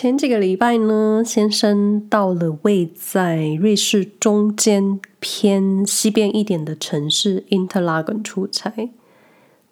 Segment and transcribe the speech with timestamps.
[0.00, 8.72] 前几个礼拜呢，先生到了位在瑞士中间偏西边一点的城市 Interlaken 出差。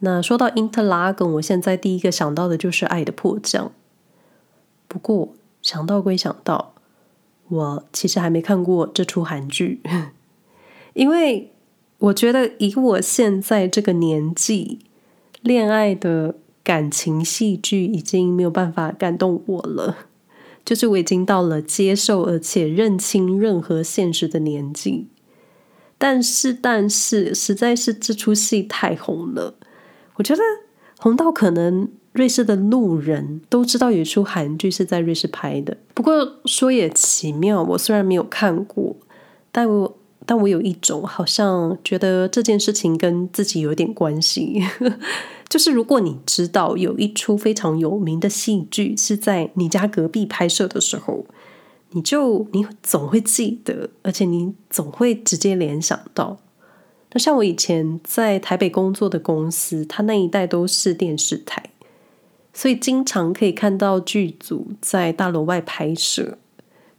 [0.01, 3.69] 那说到 Interlaken，我现在第一个想到的就是《爱的迫降》。
[4.87, 5.30] 不过
[5.62, 6.74] 想到归想到，
[7.49, 9.81] 我其实还没看过这出韩剧，
[10.92, 11.54] 因为
[11.97, 14.81] 我觉得以我现在这个年纪，
[15.40, 19.97] 恋爱的感情戏剧已经没有办法感动我了。
[20.69, 25.06] 就是我已经到了接受而且认清任何现实的年纪，
[25.97, 29.55] 但是但是实在是这出戏太红了，
[30.16, 30.43] 我觉得
[30.98, 35.79] 红到可能瑞士的路人都知道有一出韩剧是在瑞士拍的。
[35.95, 38.95] 不过说也奇妙，我虽然没有看过，
[39.51, 39.96] 但我
[40.28, 44.62] 但我有一种好像觉得这件事情跟自己有点关系。
[45.48, 51.24] 就是如果你知道有一出非常有名的戏剧是在你家隔壁拍摄的时候，
[51.92, 56.37] 你就你总会记得，而且你总会直接联想到。
[57.13, 61.70] 那像我以前在台北工作的公司，它那一带都是电视台，
[62.52, 66.36] 所以经常可以看到剧组在大楼外拍摄，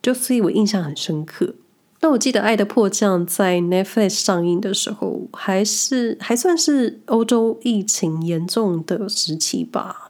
[0.01, 1.53] 就所以我印象很深刻。
[2.01, 10.09] 那我记得《爱的迫降》在 Netflix 上映的时候，还是还算是欧洲疫情严重的时期吧，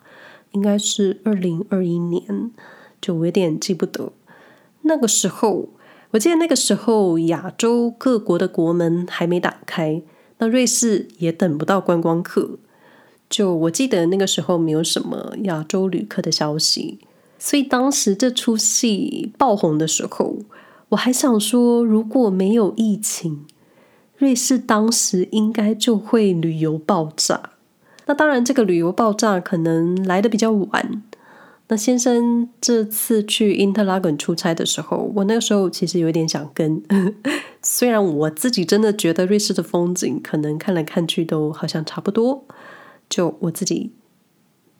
[0.51, 2.51] 应该是二零二一年，
[3.01, 4.11] 就我有点记不得。
[4.83, 5.69] 那个时候，
[6.11, 10.03] 我记得那个时候亚洲各国的国门还没打开，
[10.37, 12.59] 那瑞士也等不到观光客。
[13.27, 16.99] 就我记得那个时候没有什么亚洲旅客的消息，
[17.39, 20.37] 所以当时这出戏爆红的时候。
[20.89, 23.45] 我还想说，如果没有疫情，
[24.17, 27.51] 瑞士当时应该就会旅游爆炸。
[28.07, 31.03] 那当然，这个旅游爆炸可能来得比较晚。
[31.67, 36.81] 那先生这次去 Interlaken 出差的时候，我那个时候其实有点想跟，
[37.61, 42.43] 虽然我自己真的觉得瑞士的风景可能看来看去都好像差不多，
[43.07, 43.91] 就我自己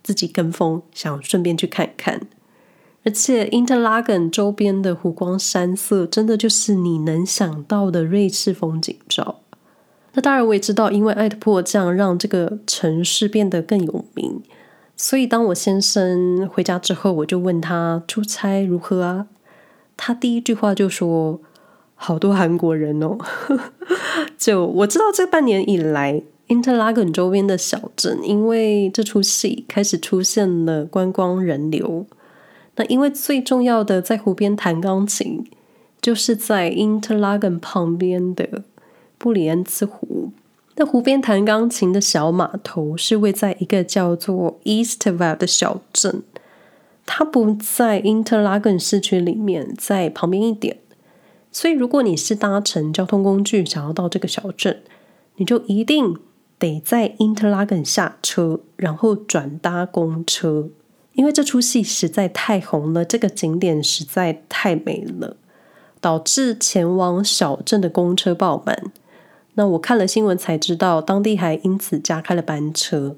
[0.02, 2.22] 自己跟风，想顺便去看看。
[3.10, 9.40] 而且，Interlaken 周边的湖光山色，真的就是你能想到的瑞士风景照。
[10.14, 14.44] 那当然，我也知道，因为《艾特破这样》让这个城市变得更有名。
[14.96, 19.26] 所以，当我先生回家之后，我就问他出差如何啊？
[19.98, 21.42] 他第一句话就说
[21.96, 23.18] ：“好多韩国人哦。
[24.38, 32.06] ”就我知道，这半年以来，Interlaken 周边的小镇，因为这出戏开始出现了观光人流。
[32.80, 35.44] 那因为最重要的，在湖边弹钢琴，
[36.02, 38.64] 就是在 Interlaken 旁边的
[39.18, 40.32] 布里恩茨湖。
[40.78, 46.24] 那湖边弹钢琴的小码头是位在一个叫做 Eastwell 的小镇，
[47.06, 50.78] 它不在 Interlaken 市区里面，在旁边一点。
[51.52, 54.82] 所以，如果你是搭乘交通工具想要到这个小镇，
[55.36, 56.16] 你就一定
[56.58, 60.70] 得在 Interlaken 下车，然后转搭公车。
[61.20, 65.36] 因为这出戏实在太红了，这个景点实在太美了，
[66.00, 68.90] 导致前往小镇的公车爆满。
[69.56, 73.18] 那我看了新闻才知道，当地还因此加开了班车。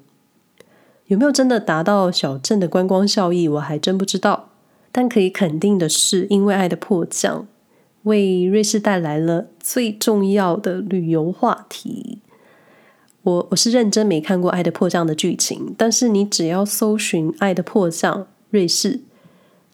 [1.05, 4.49] 有没有真的达到小镇的观光效益，我还真不知道。
[4.91, 7.41] 但可以肯定的是，因为《爱的迫降》
[8.01, 12.17] 为瑞士带来了最重要的旅游话题。
[13.23, 19.01] 我我是认真没看过《爱的迫降》的剧情，但是你只要搜寻《爱的迫降》瑞士，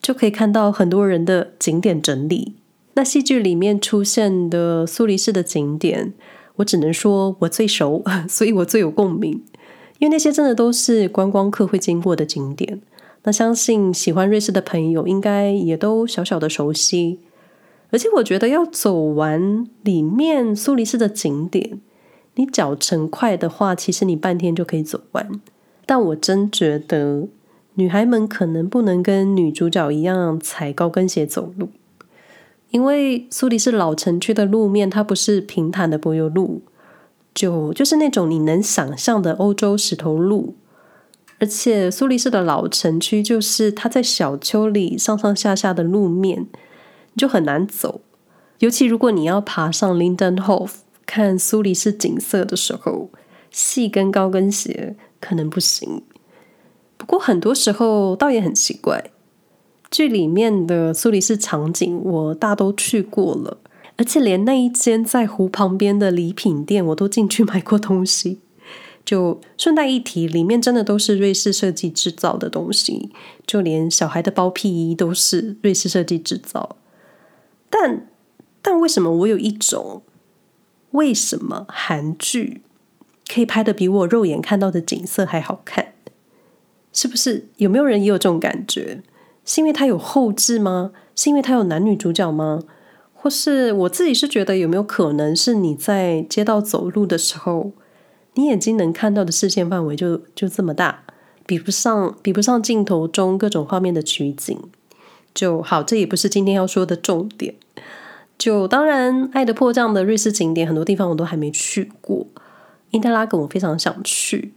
[0.01, 2.55] 就可以看到很多人的景点整理。
[2.95, 6.13] 那戏剧里面出现的苏黎世的景点，
[6.57, 9.41] 我只能说我最熟， 所以我最有共鸣，
[9.99, 12.81] 因为那些真的都是观光客会经过的景点。
[13.23, 17.19] 那相信喜欢瑞士的朋友应该也都小小的熟悉，
[17.91, 21.79] 而且我觉得要走完里面苏黎世的景点。
[22.37, 25.41] 你脚程快的话，其实你半天就可以走完。
[25.85, 27.27] 但我真觉得，
[27.73, 31.69] 女孩们可能不能跟女主角一样踩高跟鞋走路，
[32.69, 36.61] 因为苏黎世老城区的路面它不是平坦的柏油路，
[37.33, 40.55] 就就是那种你能想象的欧洲石头路。
[41.39, 46.47] 而且苏黎世的老城区就是它在小丘里上上下下的路面
[47.15, 48.01] 就很难走，
[48.59, 50.71] 尤其如果你要爬上 Lindenhof。
[51.07, 53.09] 看苏黎世景色的时候，
[53.49, 56.03] 细跟高跟鞋可能不行。
[56.97, 59.09] 不过很多时候倒也很奇怪，
[59.89, 63.57] 剧里面的苏黎世场景我大都去过了，
[63.95, 68.41] 而且连那一间在湖旁边的礼品店我都进去买过东西。
[69.05, 73.09] 就顺带一提，里面真的都是瑞士设计制造的东西，
[73.45, 76.75] 就连小孩的包屁衣都是瑞士设计制造。
[77.69, 78.09] 但
[78.61, 80.01] 但为什么我有一种，
[80.91, 82.61] 为什么韩剧
[83.27, 85.93] 可以拍得比我肉眼看到的景色还好看？
[86.93, 87.47] 是不是？
[87.57, 89.01] 有没有人也有这种感觉？
[89.45, 90.91] 是因为它有后置吗？
[91.15, 92.63] 是因为它有男女主角吗？
[93.13, 97.71] 或是我自己是觉得有没有可能是你在街道走路的时候，
[98.35, 101.03] 你眼睛能看到的视线范围就就这么大，
[101.45, 104.59] 比不上比不上镜头中各种画面的取景，
[105.33, 105.83] 就好。
[105.83, 107.55] 这也不是今天要说的重点。
[108.37, 112.27] 就当然，爱的迫降的瑞士景点很多地方我都还没去过，
[112.91, 114.53] 因特拉根我非常想去，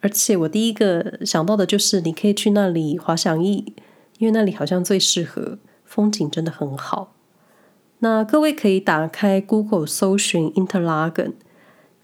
[0.00, 3.72] 而且我第一个想到的就是你可以去那里滑翔翼，
[4.18, 7.14] 因为那里好像最适合，风景真的很好。
[7.98, 11.34] 那各位可以打开 Google 搜寻因特拉根。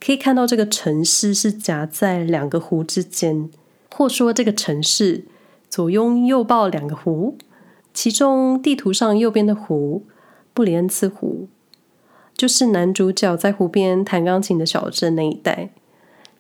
[0.05, 3.49] 可以看到，这个城市是夹在两个湖之间，
[3.95, 5.27] 或说这个城市
[5.71, 7.39] 左拥右抱两个湖。
[7.95, 10.07] 其中地图上右边的湖
[10.55, 11.49] 布里恩茨湖，
[12.37, 15.71] 就是男主角在湖边弹钢琴的小镇那一带。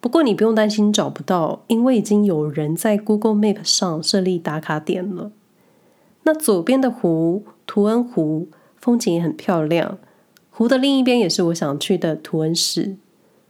[0.01, 5.31] 不过你不用担心找不到，因为已经有人在 Google Map 上设立打卡点了。
[6.25, 9.99] 那左边的湖图恩湖风景也很漂亮，
[10.51, 12.97] 湖的另一边也是我想去的图恩市。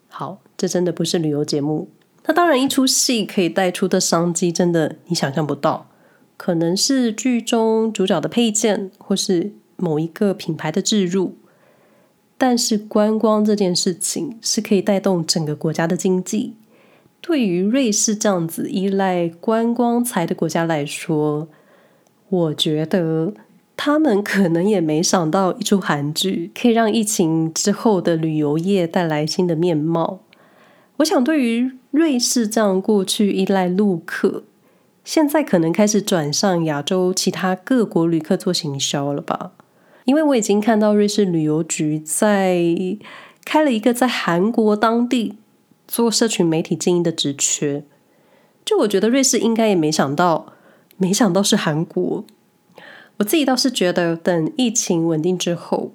[0.09, 1.89] 好，这真的不是旅游节目。
[2.25, 5.89] 那当然，一出戏可以带出的商机，真的你想象不到。
[6.37, 11.35] 可能是剧中主角的配件，或是某一个品牌的置入。
[12.39, 16.55] 但是观光这件事情是可以带动整个国家的经济。
[17.21, 21.49] 对于瑞士这样子依赖观光财的国家来说，
[22.29, 23.35] 我觉得。
[23.75, 30.21] 他们可能也没想到，一出韩剧可以让疫情之后的旅游业带来新的面貌。
[30.99, 34.45] 我想，对于瑞士这样过去依赖陆客，
[35.03, 39.53] 现在可能开始转向亚洲其他各国旅客做行销了吧？
[40.05, 42.61] 因为我已经看到瑞士旅游局在
[43.45, 45.37] 开了一个在韩国当地
[45.87, 47.85] 做社群媒体经营的职缺。
[48.65, 50.53] 就我觉得，瑞士应该也没想到，
[50.97, 52.25] 没想到是韩国。
[53.19, 55.93] 我自己倒是觉得，等疫情稳定之后，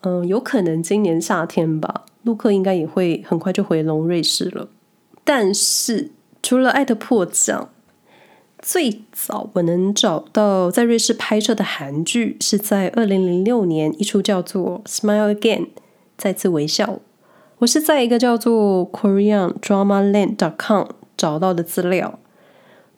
[0.00, 4.68] 嗯，有可能今年夏天吧，陆客应该也会很快就回笼瑞士了。
[5.24, 6.10] 但是，
[6.42, 7.62] 除了《爱的迫降》，
[8.62, 15.60] 最早我能找到在瑞士拍摄的韩剧，是在二零零六年一出叫做《Smile Again》
[16.18, 17.00] 再次微笑。
[17.58, 20.86] 我是在一个叫做 korean drama lan dot com
[21.16, 22.18] 找到的资料。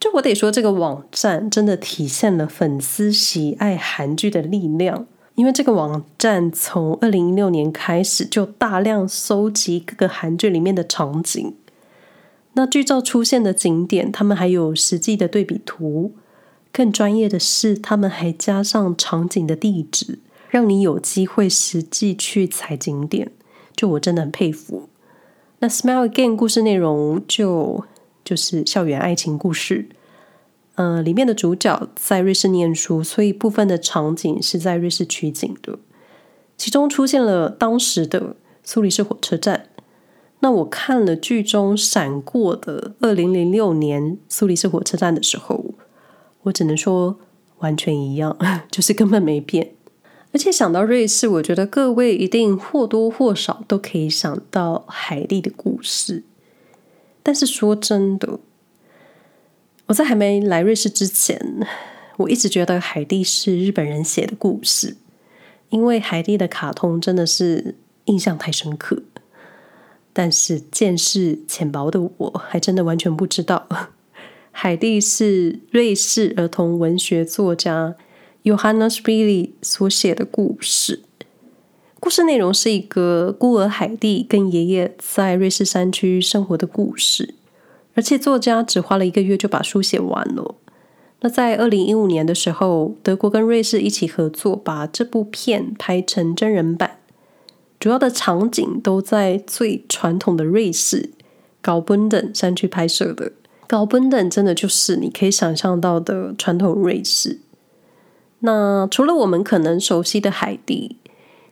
[0.00, 5.06] 就我得说，这个网站真的体现了粉丝喜爱韩剧的力量。
[5.36, 11.54] 因为这个网站从二零一六年开始就大量搜集各个韩剧里面的场景，
[12.54, 16.14] 那剧照出现的景点，他们还有实际的对比图。
[16.72, 20.18] 更专业的是，他们还加上场景的地址，
[20.48, 23.32] 让你有机会实际去踩景点。
[23.74, 24.88] 就我真的很佩服。
[25.60, 27.84] 那《Smile Again》故事内容就。
[28.24, 29.88] 就是校园爱情故事，
[30.76, 35.76] 呃，里面的主角在瑞士念书，所以部分的场景是在瑞士取景的。
[36.56, 39.70] 其中出现了当时的苏黎世火车站。
[40.44, 45.74] 那我看了剧中闪过的二零零六年苏黎世火车站的时候，
[46.42, 47.16] 我只能说
[47.58, 48.36] 完全一样，
[48.68, 49.74] 就是根本没变。
[50.32, 56.24] 而且想到瑞士，我觉得各位一定或多或少都可以想到海莉的故事。
[57.22, 58.40] 但是说真的，
[59.86, 61.64] 我在还没来瑞士之前，
[62.16, 64.96] 我一直觉得海蒂是日本人写的故事，
[65.68, 69.04] 因为海蒂的卡通真的是印象太深刻。
[70.12, 73.66] 但是见识浅薄的我还真的完全不知道，
[74.52, 77.94] 海蒂是瑞士儿童文学作家
[78.44, 81.02] Johannes Billy 所写的故事。
[81.98, 87.34] 故事内容是一个孤儿海蒂跟爷爷在瑞士山区生活的故事，
[87.94, 90.56] 而且作家只花了一个月就把书写完了。
[91.20, 96.98] 那在二零一五年的时候，德国跟瑞士一起合作，把这部片拍成真人版，
[97.82, 101.10] 主要的场景都在最传统的瑞士
[101.60, 103.32] 高本登山区拍摄的。
[103.66, 107.40] 高本登真的就是你可以想象到的传统瑞士。
[108.38, 110.98] 那除了我们可能熟悉的海蒂。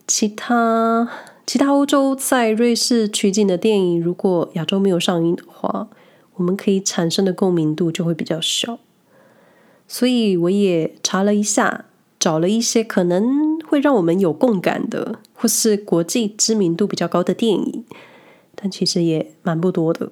[0.07, 1.09] 其他
[1.45, 5.89] 其他欧洲在瑞士取景的电影，如果亚洲没有上映的话，
[6.37, 8.79] 我们可以产生的共鸣度就会比较小。
[9.89, 11.87] 所以我也查了一下，
[12.21, 17.85] 找了一些可能会让我们有共感的，或是国际知名度比较高的电影，
[18.57, 20.11] 但其实也蛮不多的。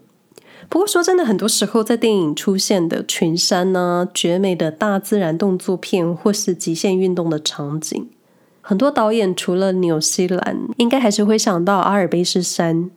[0.69, 8.09] 不过说真的，很多时候在电影出现的群山呢、绝美的大自然动作片，或是极限运动的场景，
[8.61, 12.89] 很多导演除了纽西兰，应该还是会想到阿尔卑斯山，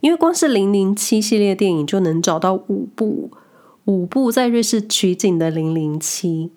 [0.00, 3.30] 因为光是《零零七》系列电影就能找到五部，
[3.86, 6.48] 五部在瑞士取景的《零零七》，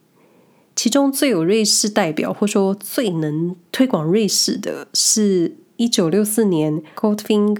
[0.82, 7.56] 其中最有瑞士代表，或说最能推广瑞士的是一九六四年《Goldfinger》。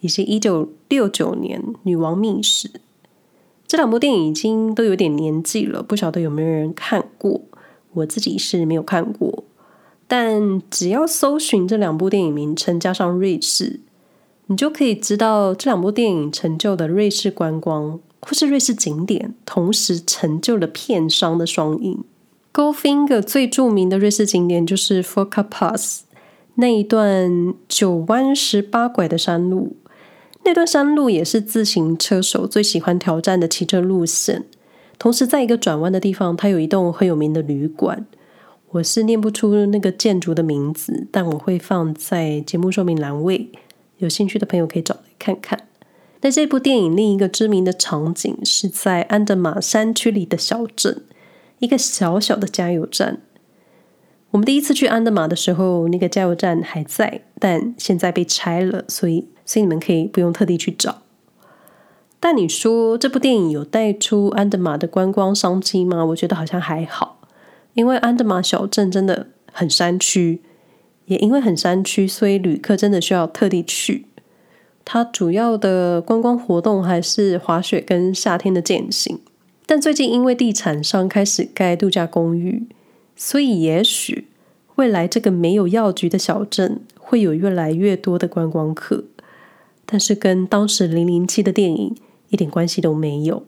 [0.00, 2.68] 以及一九六九年《女王秘史》
[3.66, 7.40] 这两部电影已经都有点年纪了，不晓得有没有人看过。
[7.94, 9.44] 我自己是没有看过，
[10.06, 13.80] 但只要搜寻这两部电影名称加上瑞士，
[14.48, 22.04] 你就可以知道这两部电影成就的瑞士观光或是瑞士景点，同时成就了片商的双赢。
[22.52, 26.02] Goldfinger 最著名的瑞士景点就是 f o r k a Pass
[26.56, 29.76] 那一段九弯十八拐的山路。
[30.44, 34.44] 那段山路也是自行车手最喜欢挑战的骑车路线。
[34.98, 38.06] 同时，在一个转弯的地方，它有一栋很有名的旅馆。
[38.70, 43.50] 我是念不出那个建筑的名字，但我会放在节目说明栏位，
[43.98, 45.66] 有兴趣的朋友可以找来看看。
[46.20, 51.02] 那这部电影另一个知名的场景是在安德玛山区里的小镇，
[51.60, 53.20] 一个小小的加油站。
[54.32, 59.28] 我们第一次去安德玛的时候，那个加油站还在，但现在被拆了，所以。
[59.46, 61.02] 所以你们可以不用特地去找。
[62.20, 66.04] 但你说这部电影有带出安德玛的观光商机吗？
[66.04, 67.18] 我觉得好像还好，
[67.74, 70.40] 因为安德玛小镇真的很山区，
[71.06, 74.06] 也因为很山区，所以旅客真的需要特地去。
[74.84, 79.18] 它主要的观光活动还是滑雪跟夏天的健行。
[79.70, 82.66] 但最近因为地产商开始盖度假公寓，
[83.14, 84.26] 所以也许
[84.74, 89.04] 未来这个没有药局的小镇会有越来越多的观光客。
[89.86, 91.94] 但是跟当时《零零七》的电影
[92.30, 93.44] 一点关系都没有，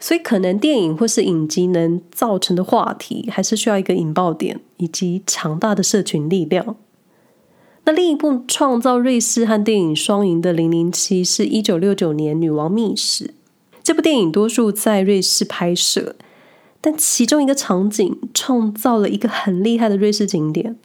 [0.00, 6.74] 所以可能电影或是影集能造成的话题，还是需要一个引爆点以及强大的社群力量。
[7.84, 13.26] 那另一部创造瑞士和电影双赢的《零零七》是一九六九年《女王秘史》。
[13.88, 16.14] 这部电影多数在瑞士拍摄，
[16.78, 20.76] 但其中一个场景创造了一个很厉害的瑞士景点。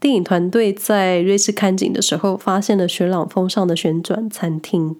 [0.00, 4.96] 电影团队在瑞士看景的时候，发现了雪朗峰上的旋转餐厅，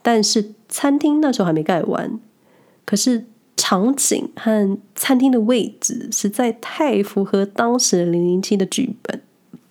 [0.00, 2.20] 但是餐厅那时候还没盖完。
[2.84, 3.24] 可是
[3.56, 9.20] 场景和餐厅的位置实在太符合当时零零七的剧本，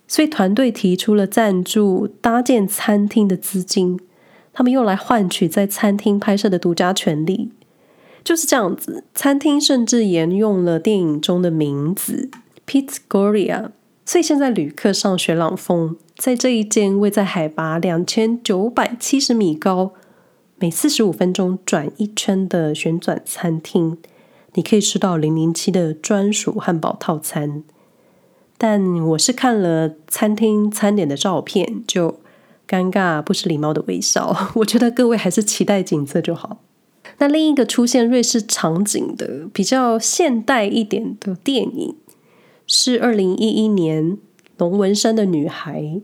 [0.06, 3.98] 所以团队提出了赞助搭建餐厅的资金，
[4.54, 7.50] 他们用来换取在餐厅拍摄的独家权利。
[8.22, 12.30] 就是这样子，餐厅甚至沿用了电影中的名字
[12.66, 13.72] Pizzgoria。
[14.06, 19.92] 所以现在旅客上雪朗峰，在这一间位在海拔两千九百七十米高、
[20.58, 23.98] 每四十五分钟转一圈的旋转餐厅，
[24.54, 27.62] 你可以吃到零零七的专属汉堡套餐。
[28.56, 32.18] 但我是看了餐厅餐点的照片，就
[32.68, 34.36] 尴尬不失礼貌的微笑。
[34.56, 36.62] 我觉得各位还是期待景色就好。
[37.18, 41.96] 那另一个出现瑞士场景的比较现代一点的电影。
[42.66, 44.16] 是二零一一年
[44.56, 46.00] 龙纹身的女孩，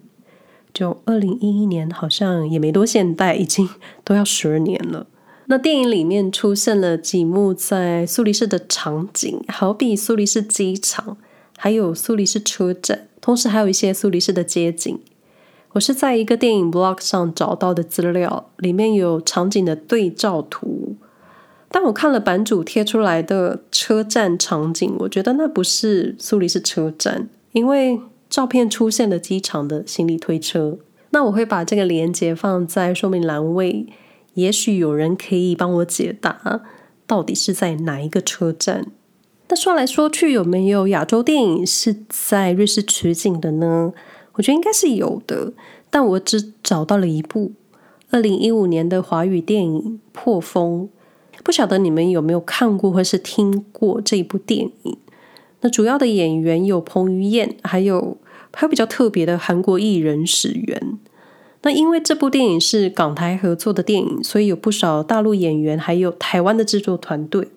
[0.75, 3.67] 就二零一一年好像也没多现代，已经
[4.05, 5.07] 都要十二年了。
[5.47, 11.17] 那电影里面出现了几幕在苏黎世的场景，好比苏黎世机场，
[11.57, 15.01] 还有苏黎世车站，同时还有一些苏黎世的街景。
[15.73, 20.97] 我是在一个电影 blog 上找到的资料，里面有场景的对照图。
[21.71, 30.79] 但我看了版主贴出来的车站场景，我觉得那不是苏黎世车站，因为照片出现了机场的行李推车。
[31.11, 33.87] 那我会把这个连接放在说明栏位，
[34.35, 36.63] 也许有人可以帮我解答，
[37.07, 38.87] 到底是在哪一个车站？
[39.49, 43.93] 那说来说去，有没有亚洲电影是在瑞士取景的呢？
[44.35, 45.53] 我觉得应该是有的，
[45.91, 47.53] 但我只找到了一部
[48.11, 49.83] 二零一五年的华语电影
[50.13, 50.89] 《破风》。
[51.43, 54.97] 不晓得你们有没有看过或是听过这一部电影？
[55.63, 58.19] 那主要的演员有彭于晏，还有
[58.53, 60.99] 还有比较特别的韩国艺人史源。
[61.63, 67.49] 那因为这部电影是港台合作的电影，所以有不少大陆演员，还有台湾的制作团队。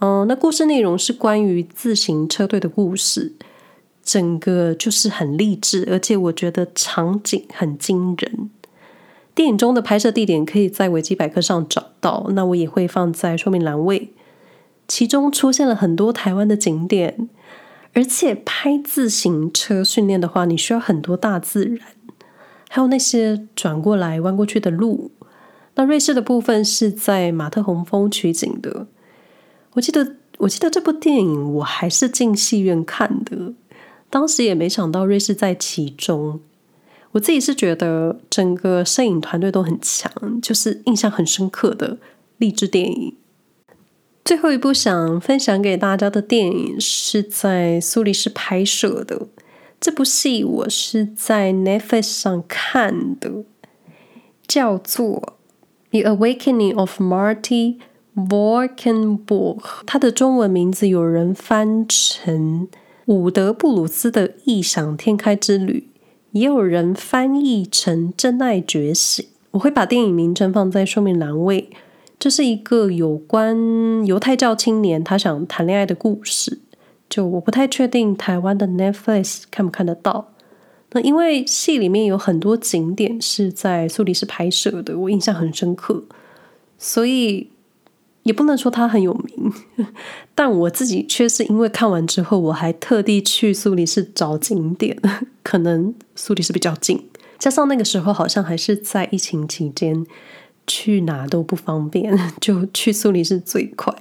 [0.00, 3.32] 嗯，那故事内容是关于自行车队的故事，
[4.04, 8.50] 整个就是很励志，而且我觉得场景很惊人。
[9.34, 14.12] 电影中的拍摄地点可以在维基百科上找到，那我也会放在说明栏位。
[14.86, 17.28] 其中出现了很多台湾的景点，
[17.94, 21.80] 而且拍自行车训练的话，你需要很多大自然，
[22.68, 25.10] 还有那些转过来弯过去的路，
[25.74, 28.86] 那瑞士的部分是在马特洪峰取景的。
[29.72, 33.54] 我记得，我记得这部电影我还是进戏院看的，
[34.14, 36.38] 当时也没想到瑞士在其中。
[37.10, 41.98] 我自己是觉得整个摄影团队都很强，就是印象很深刻的
[42.38, 43.16] 励志电影。
[44.24, 49.26] 最后一部想分享给大家的电影是在苏黎世拍摄的。
[49.80, 53.42] 这部戏我是在 Netflix 上看的，
[54.46, 55.34] 叫做
[56.02, 57.78] 《The Awakening of Marty
[58.14, 59.58] Valkenburg》。
[59.84, 62.68] 它的中文名字有人翻成
[63.06, 65.88] 《伍德布鲁斯的异想天开之旅》。
[66.32, 71.70] 也有人翻译成《真爱觉醒》，我会把电影名称放在说明栏位。
[72.18, 76.58] 这是一个有关犹太教青年他想谈恋爱的故事。
[77.08, 80.32] 就我不太确定台湾的 Netflix 看不看得到。
[80.90, 86.02] 那因为戏里面有很多景点是在苏黎世拍摄的，我印象很深刻，
[86.78, 87.50] 所以。
[88.24, 89.52] 也不能说他很有名，
[90.34, 94.98] 但我自己却是因为看完之后，我还特地去苏黎世找景点，
[95.42, 97.04] 可能苏黎世比较近，
[97.38, 100.04] 加上那个时候好像还是在疫情期间，
[100.66, 103.94] 去哪都不方便， 就去苏黎世最快。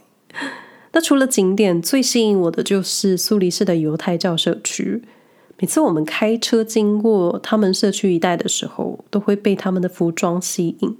[0.94, 5.01] 那除了景点，最吸引我的就是苏黎世的犹太教社区。
[5.60, 10.98] 每次我们开车经过他们社区一带的时候，都会被他们的服装吸引。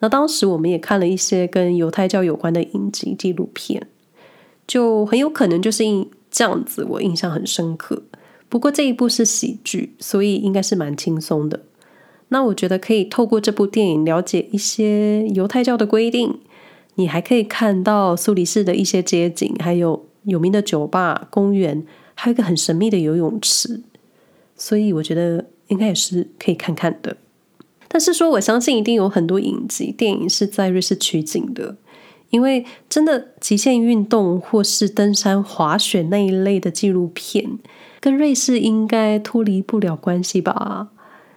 [0.00, 3.86] 那当时我们也看了一些跟犹太教有关的影集纪录片，
[4.66, 8.02] 就很有可能就是因这样子，我印象很深刻。
[8.48, 11.60] 不过这一部是喜剧，所以应该是蛮轻松的。
[12.28, 16.40] 那我觉得可以透过这部电影了解一些犹太教的规定，
[16.94, 23.82] 你还可以看到苏黎世的一些街景，还有有名的酒吧、公园，还有一个很神秘的游泳池，
[24.56, 27.16] 所以我觉得应该也是可以看看的。
[27.92, 31.74] 但是说，我相信一定有很多影集、电影是在瑞士取景的，
[32.30, 37.58] 因为真的极限运动或是登山、滑雪那一类的纪录片，
[37.98, 40.90] 跟瑞士应该脱离不了关系吧？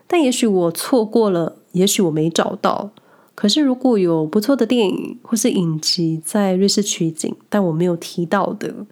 [0.06, 2.92] 但也许我错过了，也许我没找到。
[3.34, 8.86] 可是如果有不错的电影或是影集在瑞士取景，但我没有提到的，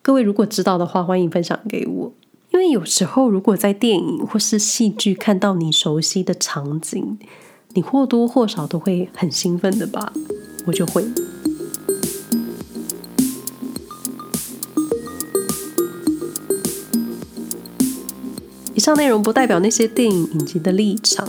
[0.00, 2.12] 各位如果知道的话，欢迎分享给我。
[2.52, 7.18] 因为有时候，如果在电影或是戏剧看到你熟悉的场景，
[7.70, 10.12] 你或多或少都会很兴奋的吧？
[10.66, 11.02] 我就会。
[18.74, 21.26] 以上内容不代表那些电影影集的立场。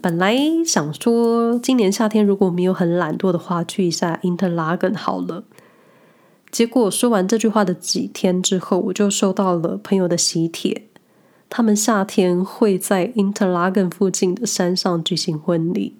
[0.00, 5.44] 本来想说，今年夏天如果没有很懒惰的话，去一下 Interlaken 好了。
[6.50, 10.88] 结果说完这句话的几天之后，我就收到了朋友的喜帖，
[11.50, 15.96] 他们夏天会在 Interlaken 附近的山上举行婚礼。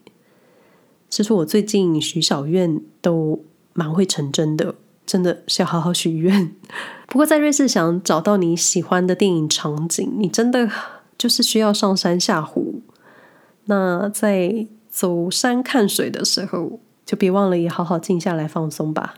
[1.10, 4.74] 其实我最近许小愿都蛮会成真的，
[5.06, 6.54] 真的是要好好许愿。
[7.06, 10.70] 不过在瑞士想找到你喜欢的电影场景，你真的
[11.16, 12.82] 就是需要上山下湖。
[13.64, 19.14] 那在走山看水的时候，就别忘了也好好静下来放松吧。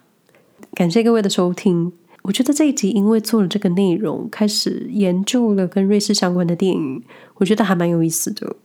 [0.74, 1.92] 感谢各位的收听。
[2.22, 7.02] 我觉得这一集因为做了这个内容，开始研究了跟瑞士相关的电影，
[7.36, 8.56] 我觉得还蛮有意思的。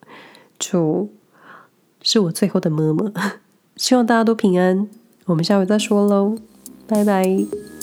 [0.60, 1.10] 就
[2.02, 3.12] 是我最后的么么，
[3.78, 4.88] 希望大家都平安。
[5.26, 6.38] 我们下回再说喽，
[6.88, 7.75] 拜拜。